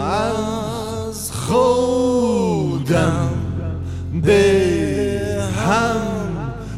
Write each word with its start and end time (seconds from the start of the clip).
از 0.00 1.30
خودم 1.32 3.30
به 4.22 5.42
هم 5.66 6.00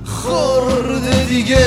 خورده 0.04 1.24
دیگه. 1.28 1.66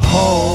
حالم 0.00 0.47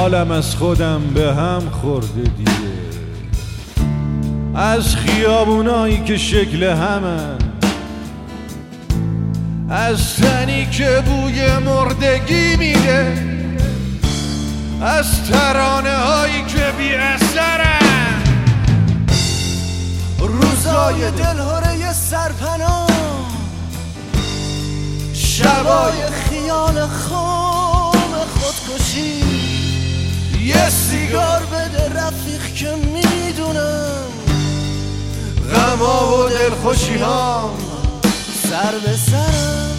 حالم 0.00 0.30
از 0.30 0.54
خودم 0.54 1.00
به 1.14 1.34
هم 1.34 1.70
خورده 1.70 2.22
دیگه. 2.22 2.50
از 4.54 4.96
خیابونایی 4.96 6.04
که 6.04 6.16
شکل 6.16 6.62
همن 6.62 7.38
از 9.70 10.16
تنی 10.16 10.66
که 10.66 11.02
بوی 11.06 11.58
مردگی 11.58 12.56
میده 12.56 13.24
از 14.82 15.30
ترانه 15.30 15.96
هایی 15.96 16.44
که 16.48 16.72
بی 16.78 16.94
اثرن. 16.94 18.22
روزای 20.18 21.10
دلهوره 21.10 21.92
سرپناه 21.92 22.90
شبای 25.12 26.02
خیال 26.28 26.86
خام 26.86 28.14
خودکشی. 28.40 29.09
سیگار 30.70 31.42
بده 31.52 31.88
رفیق 31.88 32.54
که 32.54 32.74
می‌دونم. 32.74 34.04
غما 35.54 36.16
و 36.16 36.28
دلخوشی 36.28 36.98
هام 36.98 37.58
سر 38.50 38.78
به 38.86 38.96
سرم. 38.96 39.69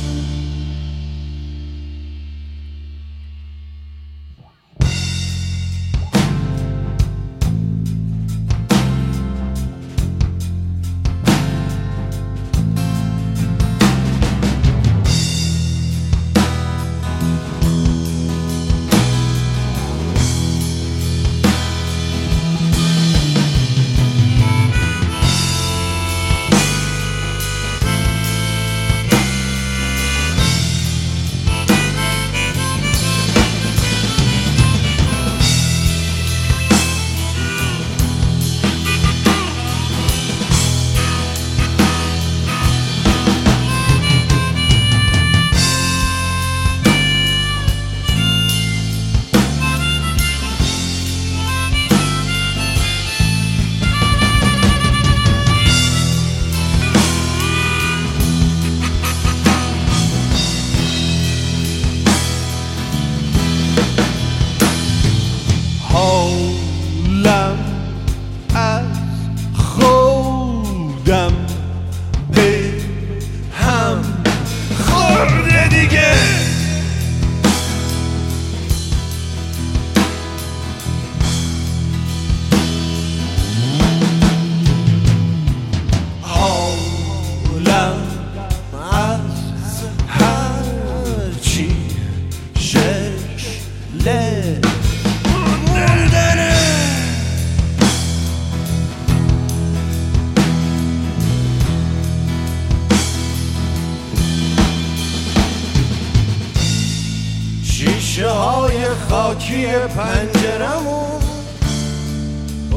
خاکی 109.10 109.66
پنجرمون. 109.66 111.22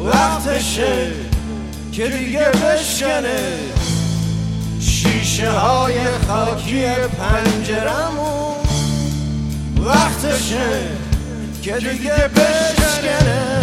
وقتشه 0.05 1.11
که 1.91 2.07
دیگه 2.07 2.39
بشکنه. 2.39 3.39
شیشه 4.79 5.49
های 5.49 5.93
خاکی 6.27 6.85
پنجرمون. 7.19 8.55
وقتشه 9.85 10.69
که 11.61 11.73
دیگه 11.73 12.29
بشکنه. 12.35 13.61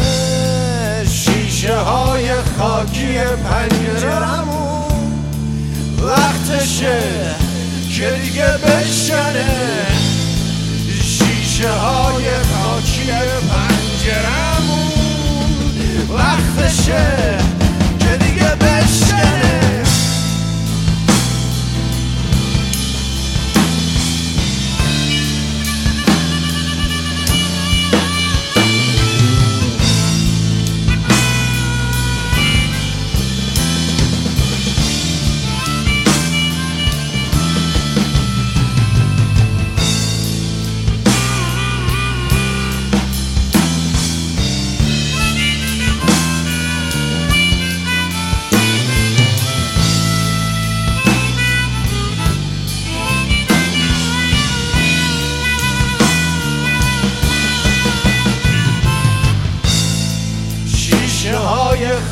شیشه 1.10 1.76
های 1.76 2.30
خاکی 2.58 3.18
پنجرمون. 3.18 4.82
وقتشه 5.98 7.02
که 7.96 8.10
دیگه 8.10 8.46
بشکنه. 8.46 9.82
شیشه 11.02 11.70
های 11.70 12.01
خاکی 12.82 13.06
پنجرمون 13.49 14.90
وقتشه. 16.08 17.62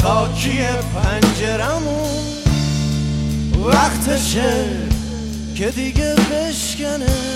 خاکی 0.03 0.59
پنجرمون 0.95 2.21
وقتشه 3.65 4.67
که 5.55 5.71
دیگه 5.71 6.15
بشکنه. 6.15 7.30